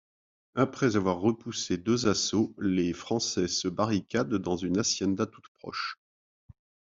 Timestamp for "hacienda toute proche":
4.79-5.99